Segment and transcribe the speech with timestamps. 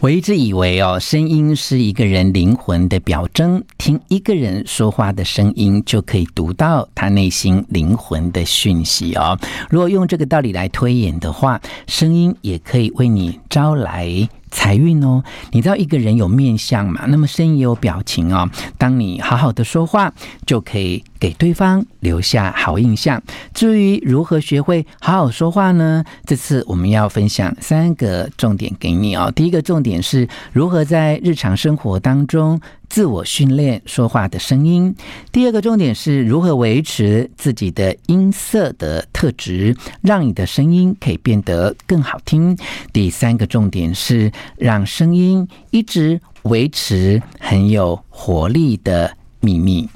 [0.00, 9.36] 我一直以为哦，声音是一个人灵魂的表征，听一个人说话的声音就可以读到他内心灵魂的讯息哦。
[9.68, 14.28] 如果用这个道理来推演的话，声音也可以为你招来。
[14.58, 15.22] 财运哦，
[15.52, 17.04] 你知道一个人有面相嘛？
[17.06, 18.50] 那么声音也有表情哦。
[18.76, 20.12] 当你好好的说话，
[20.46, 23.22] 就可以给对方留下好印象。
[23.54, 26.02] 至于如何学会好好说话呢？
[26.26, 29.30] 这次我们要分享三个重点给你哦。
[29.30, 32.60] 第一个重点是如何在日常生活当中。
[32.88, 34.94] 自我训练说话的声音。
[35.30, 42.56] 第二个重点是如何维持自己的音色的特质，让你的声音可以变得更好听。
[42.92, 49.88] 第三个重点是让声音一直维持很有活力的秘密。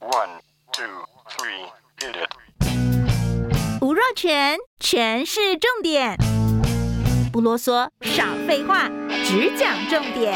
[0.00, 0.40] One,
[0.72, 0.84] two,
[1.28, 1.68] three,
[1.98, 3.80] hit it.
[3.80, 6.16] 吴若全，全是重点，
[7.30, 8.88] 不啰嗦，少废话，
[9.24, 10.34] 只讲重点。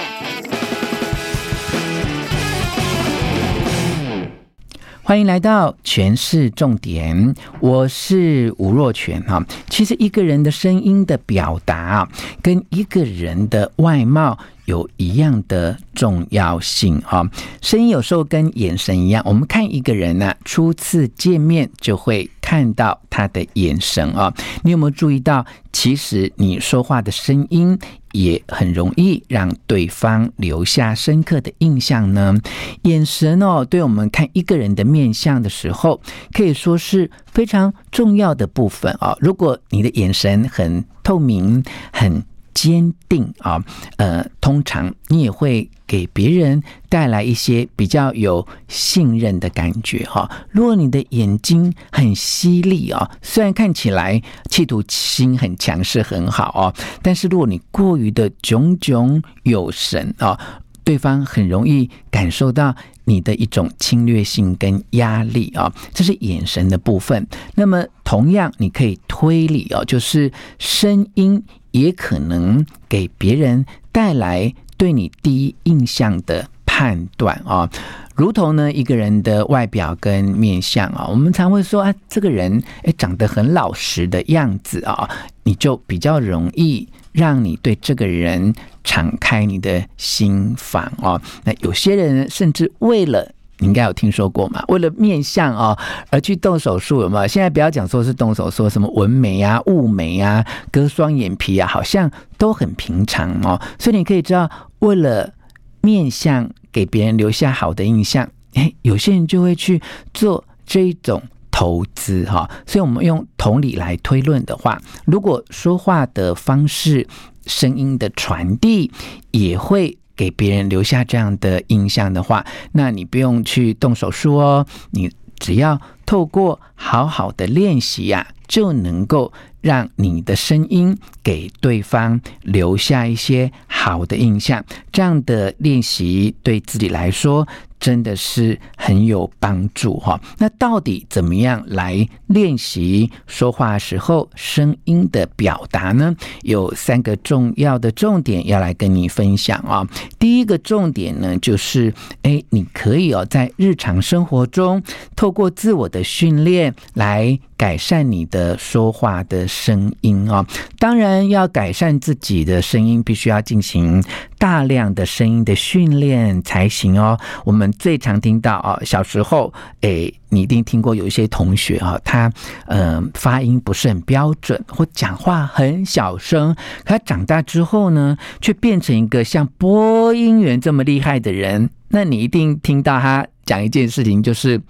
[5.08, 9.42] 欢迎来到权式重点，我是吴若全哈。
[9.70, 12.06] 其实一个人的声音的表达，
[12.42, 17.26] 跟一个人的外貌有一样的重要性哈。
[17.62, 24.30] 声音有时候跟眼神一样，我们看一个人呢，初次见面就会看到他的眼神啊。
[24.62, 27.78] 你有没有注意到，其实你说话的声音，
[28.12, 32.34] 也很容易让对方留下深刻的印象呢。
[32.82, 36.00] 眼神哦，对我们看一个人的面相的时候，
[36.32, 39.16] 可以说是非常重要的部分啊。
[39.20, 41.62] 如果你的眼神很透明、
[41.92, 42.22] 很
[42.60, 43.64] 坚定啊，
[43.98, 50.28] 呃，通常你也会给别人带来一些比较有信任的感觉哈。
[50.50, 54.20] 如果你的眼睛很犀利啊，虽然看起来
[54.50, 60.36] 企图心很强势很好哦，但是如果你过于的炯炯有神啊，
[60.82, 65.72] 对方很容易感受到你的一种侵略性跟压力啊。
[65.94, 67.24] 这是眼神的部分。
[67.54, 71.40] 那么同样，你可以推理哦，就是声音。
[71.70, 77.68] 也可能给别人带来对你第一印象的判断啊，
[78.14, 85.08] 如同呢一个人的外表跟面相啊，我们常会说啊，这个人诶长得很老实的样子啊，
[85.42, 88.54] 你就比较容易让你对这个人
[88.84, 91.20] 敞开你的心房啊。
[91.44, 94.64] 那有些人甚至为了你应该有听说过嘛？
[94.68, 95.76] 为了面相哦，
[96.10, 97.26] 而去动手术有没有？
[97.26, 103.60] 现在不要讲说是动手术，什么纹眉啊、雾眉啊、割双眼皮啊，好像都很平常哦。
[103.78, 104.48] 所以你可以知道，
[104.78, 105.32] 为了
[105.80, 109.82] 面相给别人留下好的印象，诶，有些人就会去
[110.14, 111.20] 做这一种
[111.50, 112.48] 投资哈。
[112.64, 117.06] 所以我们用同理来推论的话，如果说话的方式、
[117.46, 118.92] 声音的传递
[119.32, 119.98] 也会。
[120.18, 134.64] 给别人留下这样的印象的话，那你不用去动手术哦，你只要透过好好的练习呀，就能够让你的声音给对方留下一些好的印象。
[134.90, 137.46] 这样的练习对自己来说，
[137.78, 140.18] 真的是很有帮助哈。
[140.38, 146.16] 那到底怎么样来练习说话时候声音的表达呢？
[146.40, 149.86] 有三个重要的重点要来跟你分享啊。
[150.18, 151.92] 第一个重点呢，就是
[152.22, 154.82] 诶，你可以哦，在日常生活中
[155.14, 160.46] 透过自我的训练来改善你的说话的声音啊。
[160.78, 164.02] 当然，要改善自己的声音，必须要进行
[164.38, 167.18] 大量的声音的训练才行哦。
[167.44, 172.32] 我们最常听到啊，小时候，诶，你一定听过有一些同学啊，他
[172.66, 176.54] 嗯、发音不是很标准，或讲话很小声。
[176.84, 181.70] 可他长大之后呢，却变成一个像播音员这么厉害的人。
[181.88, 184.60] 那你一定听到他讲一件事情，就是，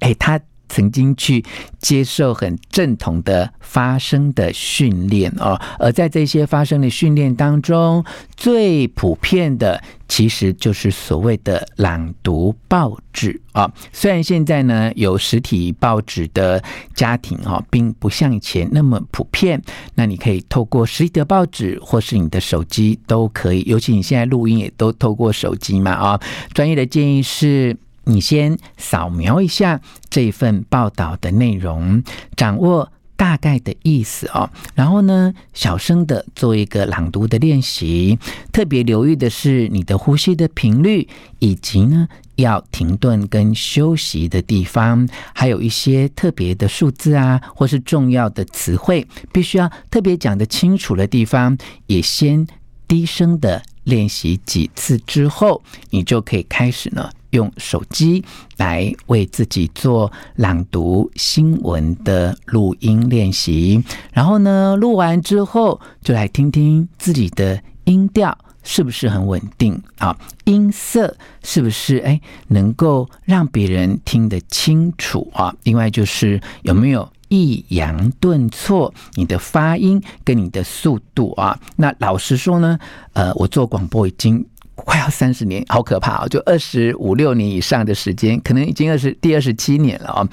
[0.00, 1.44] 诶，他曾经去
[1.78, 8.04] 接受很正统的发声的训练哦，而在这些发声的训练当中，
[8.36, 13.70] 最普遍的其实就是所谓的朗读报纸啊。
[13.92, 16.62] 虽然现在呢有实体报纸的
[16.94, 19.60] 家庭哈，并不像以前那么普遍，
[19.94, 26.20] 那你可以透过实体的报纸或是你的手机都可以，尤其你现在录音也都透过手机嘛啊。
[26.52, 27.76] 专业的建议是。
[28.06, 32.02] 你先扫描一下这份报道的内容，
[32.36, 34.48] 掌握大概的意思哦。
[34.74, 38.18] 然后呢，小声的做一个朗读的练习。
[38.52, 41.08] 特别留意的是你的呼吸的频率，
[41.40, 42.06] 以及呢
[42.36, 52.46] 要停顿跟休息的地方，还有一些特别的数字啊，或是重要的词汇，必须要特别讲得清楚的地方，也先
[52.86, 57.10] 低声的练习几次之后，你就可以开始呢。
[57.36, 58.24] 用手机
[58.56, 70.16] 来为自己做朗读新闻的录音练习，然后呢，录完之后就来听听自己的音调是不是很稳定啊？
[70.44, 72.18] 音色是不是哎
[72.48, 75.54] 能够让别人听得清楚啊？
[75.64, 81.60] 另外就是有没有抑扬顿挫，你的发音跟你的速度啊？
[81.76, 82.78] 那老实说呢，
[83.12, 84.44] 呃，我做广播已经。
[84.84, 86.28] 快要三十年，好可怕哦！
[86.28, 90.28] 就二十五六年以上的时间，可能已经二十第二十七年了哦。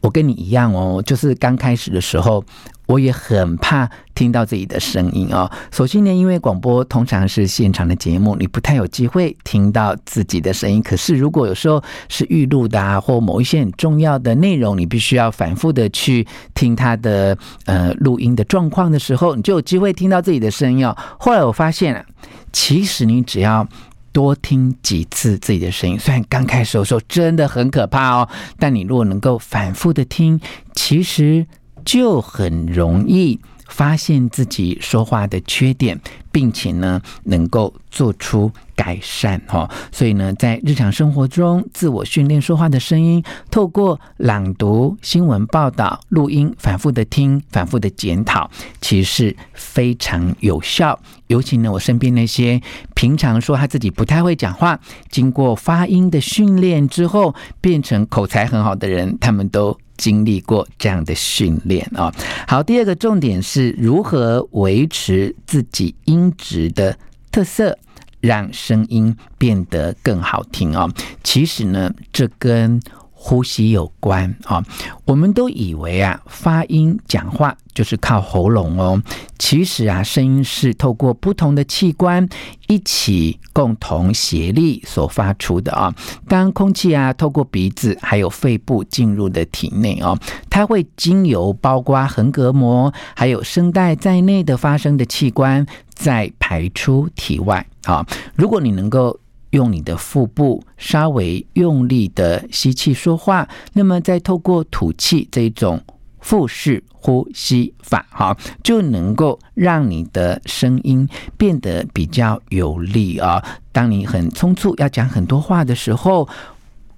[0.00, 2.42] 我跟你一样哦，就是刚开始的时候，
[2.86, 5.50] 我也很怕听到自己的声音哦。
[5.70, 10.82] 首先呢，因为广播通常是现场的节目，你不太有机会听到自己的声音。
[10.82, 17.36] 可是如果有时候是预录的啊，或某一些很重要的内容，你必须要反复的去听它的
[17.66, 20.96] 呃录音的状况的时候，你就有机会听到自己的声音哦。
[21.18, 22.04] 后来我发现。
[22.52, 23.64] 其实你只要
[24.12, 28.28] 多听几次自己的声音，虽然刚开始的时候真的很可怕哦，
[28.58, 30.40] 但你如果能够反复的听，
[30.74, 31.46] 其实
[31.84, 33.40] 就很容易
[33.70, 35.98] 发现自己说话的缺点，
[36.30, 39.70] 并且呢，能够做出改善哈。
[39.90, 48.50] 所以呢，在日常生活中自我训练说话的声音，透过朗读、新闻报道、录音，反复的听，反复的检讨，
[48.80, 50.98] 其实是非常有效。
[51.28, 52.60] 尤其呢，我身边那些
[52.94, 54.78] 平常说他自己不太会讲话，
[55.10, 62.10] 经过发音的训练之后，变成口才很好的人，他们都经历过这样的训练啊。
[62.48, 66.96] 好，第二个重点是如何维持自己音质的
[67.30, 67.76] 特色，
[68.20, 70.90] 让声音变得更好听哦。
[71.22, 72.80] 其实呢，这跟
[73.22, 74.64] 呼吸有关啊，
[75.04, 79.00] 我们都以为啊，发音讲话就是靠喉咙哦。
[79.38, 82.26] 其实啊，声音是透过不同的器官
[82.66, 85.94] 一起共同协力所发出的啊。
[86.26, 90.18] 当空气啊透过鼻子还有肺部进入的体内哦，
[90.48, 98.06] 它会经由包括横膈膜还有声带在内的发声的器官再排出体外啊。
[98.34, 99.20] 如果你能够。
[99.50, 105.82] 用你的腹部稍微用力的吸气说话，那么再透过吐气这种
[106.20, 113.44] 腹式呼吸法，哈，就能够让你的声音变得比较有力啊。
[113.72, 116.28] 当你很匆促要讲很多话的时候。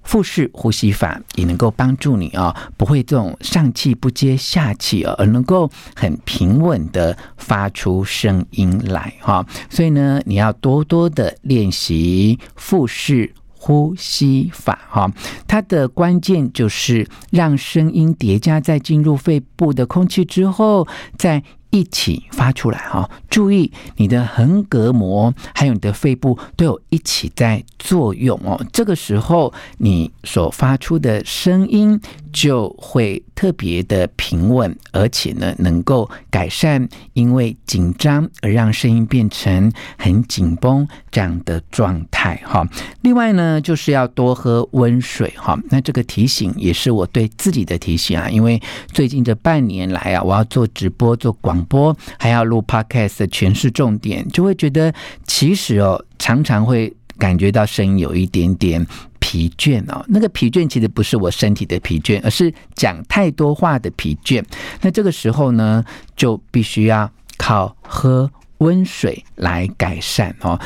[0.03, 9.45] 腹式呼吸法也能够帮助你啊，不会这种上气不接下气啊，而能够很平稳的发出声音来哈。
[9.69, 15.11] 所以呢，你要多多的练习腹式呼吸法哈。
[15.47, 21.43] 它的关键就是让声音叠加在进入肺部的空气之后，再。
[21.73, 28.63] 一起发出来哈，注意你的横膈膜还有你的肺部都有一起在作用哦。
[28.71, 31.99] 这个时候你所发出的声音
[32.33, 42.67] 就会特别的平稳，而且呢能够改善因为紧张而让声音变成很紧绷这样的状态哈。
[43.01, 45.57] 另外呢就是要多喝温水哈。
[45.69, 51.53] 那这个提醒也是我对自己的提醒啊，因为最近这半年来啊，我要做直播做广。
[51.69, 54.93] 播还要录 Podcast 全是重点，就会觉得
[55.27, 58.85] 其实哦，常常会感觉到声音有一点点
[59.19, 60.03] 疲倦哦。
[60.07, 64.43] 那个疲倦其实不是我身体的疲倦，而是讲太多话的疲倦。
[64.81, 65.83] 那这个时候呢，
[66.15, 68.29] 就必须要靠喝
[68.59, 70.59] 温水来改善哦。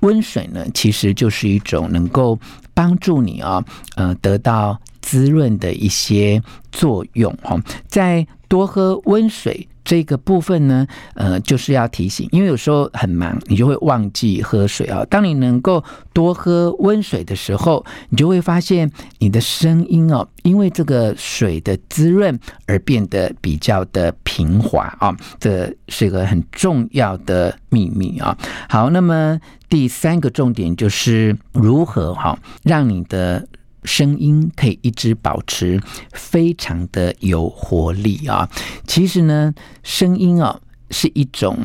[0.00, 2.38] 温水呢，其实就是一种能够
[2.74, 3.64] 帮助你啊、哦，
[3.96, 7.60] 呃，得到滋润的一些作用哦。
[7.86, 9.68] 在多喝温水。
[9.92, 15.04] 这个部分呢，呃，就是要提醒，因为有时候很忙，你就会忘记喝水啊。
[15.10, 15.84] 当你能够
[16.14, 25.14] 多喝温水的时候，你就会发现你的声音哦，因为这个水的滋润而变得比较的平滑啊。
[25.38, 28.34] 这是一个很重要的秘密啊。
[28.70, 33.46] 好，那么第三个重点就是如何哈，让你的。
[33.84, 35.80] 声音可以一直保持
[36.12, 38.48] 非常的有活力啊！
[38.86, 40.60] 其实呢，声音啊
[40.90, 41.58] 是一种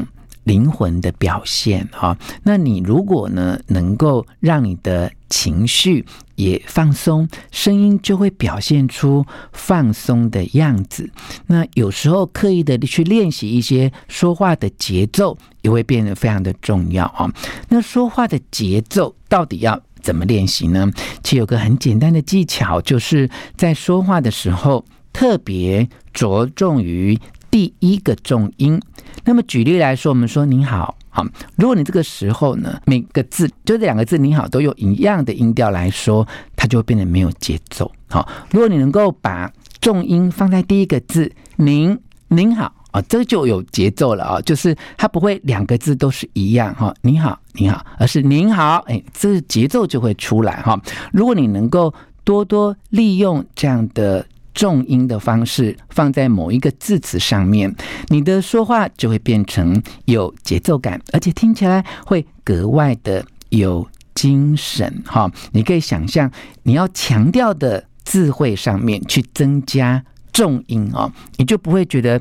[0.43, 2.17] 灵魂的表现啊。
[2.43, 6.05] 那你如果呢能够让你的情绪
[6.35, 11.11] 也放松，声音就会表现出放松的样子。
[11.47, 17.29] 那有时候刻意的去练习一些说话的节奏，也会变得非常的重要啊。
[17.69, 20.91] 那说话的节奏到底要怎么练习呢？
[21.23, 28.79] 其实有个很简单的技巧，就是在说话的时候特别着重于第一个重音。
[29.25, 31.25] 那么举例来说，我们说“您好”，好，
[31.55, 37.91] 如果你这个时候呢，每个字就这两个字“您好”都用一样的音调来说，它就会变得没有节奏。
[38.07, 39.51] 好，如果你能够把
[39.81, 41.99] 重音放在第一个字“您”，
[42.29, 42.76] 您好。
[42.97, 44.41] 啊，这就有节奏了啊！
[44.41, 50.79] 就是它不会两个字都是一样哈，你好，你好，而是您好，哎，这节奏就会出来哈。
[51.11, 54.25] 如果你能够多多利用这样的
[54.55, 57.71] 重音的方式放在某一个字词上面，
[58.07, 65.31] 你的说话就会变成有节奏感，而且听起来会格外的有精神哈。
[65.51, 66.31] 你可以想象，
[66.63, 72.19] 你要强调的字汇上面去增加重音哦，你就不会觉得。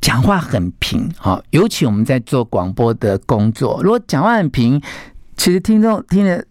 [0.00, 4.80] 讲话很平，哈，尤其我们在做广播的工作，如果讲话很平，
[5.36, 6.42] 其实听众听了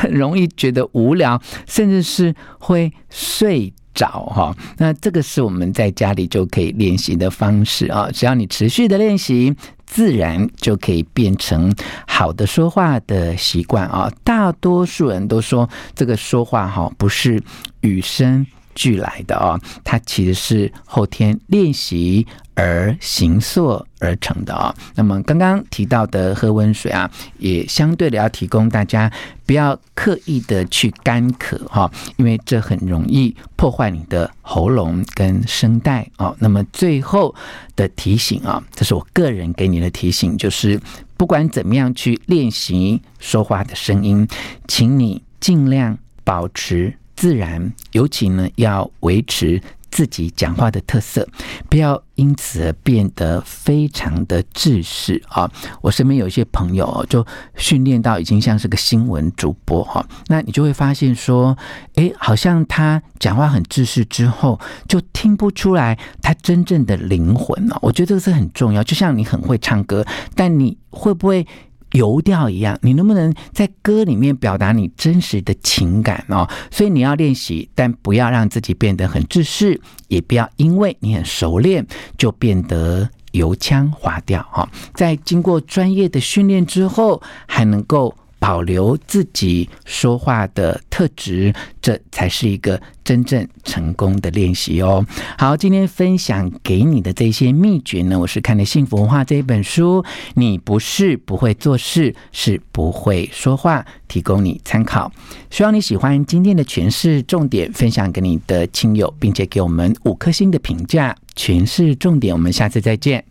[0.00, 4.56] 很 容易觉得无聊，甚至是会睡着，哈。
[4.78, 9.54] 那这个是我们在家里就可以练习的方式啊，只要你持续的练习，
[9.84, 11.74] 自然就可以变成
[12.06, 14.10] 好的说话的习惯啊。
[14.24, 17.42] 大多数人都说这个说话哈不是
[17.82, 24.74] 与生俱来的啊，它其实是后天练习而形塑而成的啊。
[24.94, 29.10] 那么刚刚提到的喝温水啊，也相对的要提供大家
[29.46, 36.34] 不要刻意的去干咳哈，因为这很容易破坏你的喉咙跟声带啊。
[36.38, 37.34] 那么最后
[37.74, 40.80] 的提醒啊，这是我个人给你的提醒，就是
[41.16, 44.26] 不管怎么样去练习说话的声音，
[44.68, 46.94] 请你尽量保持。
[47.22, 49.62] 自然，尤其呢要维持
[49.92, 51.24] 自己讲话的特色，
[51.70, 55.48] 不要因此而变得非常的制式啊！
[55.80, 57.24] 我身边有一些朋友就
[57.54, 61.56] 训练到已经像是个新闻主播哈，那你就会发现说，
[61.94, 67.78] 诶，好像他讲话很制式之后，就听不出来他真正的灵魂了。
[67.82, 71.46] 我觉得这个是很重要，就像你很会唱歌，但你会不会？
[71.92, 76.48] 油调一样，你能不能在歌里面表达你真实的情感哦？
[76.70, 81.86] 所以你要练习，但不要让自己变得很自私，也不要因为你很熟练
[82.18, 84.68] 就变得油腔滑调哈。
[84.94, 88.14] 在经过专业的训练之后，还能够。
[88.42, 95.06] 保留自己说话的特质，这才是一个真正成功的练习哦。
[95.38, 100.04] 好，今天分享给你的这些秘诀呢，我是看了《幸福文化》这一本书。
[100.34, 105.12] 你不是不会做事，是不会说话，提供你参考。
[105.48, 111.16] 希望你喜欢今天的诠释重点，分享给你的亲友，并且给我们五颗星的评价。
[111.36, 113.24] 诠释重点，我们下次再见。